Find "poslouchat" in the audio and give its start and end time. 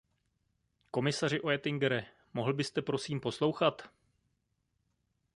3.19-3.89